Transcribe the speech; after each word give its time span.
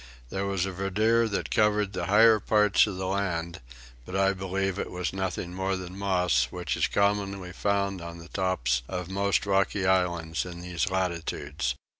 There 0.31 0.47
was 0.47 0.65
a 0.65 0.71
verdure 0.71 1.27
that 1.27 1.51
covered 1.51 1.93
the 1.93 2.07
higher 2.07 2.39
parts 2.39 2.87
of 2.87 2.97
the 2.97 3.05
land, 3.05 3.61
but 4.03 4.15
I 4.15 4.33
believe 4.33 4.79
it 4.79 4.89
was 4.89 5.13
nothing 5.13 5.53
more 5.53 5.75
than 5.75 5.95
moss 5.95 6.45
which 6.49 6.75
is 6.75 6.87
commonly 6.87 7.53
found 7.53 8.01
on 8.01 8.17
the 8.17 8.29
tops 8.29 8.81
of 8.87 9.11
most 9.11 9.45
rocky 9.45 9.85
islands 9.85 10.43
in 10.43 10.61
these 10.61 10.89
latitudes. 10.89 11.75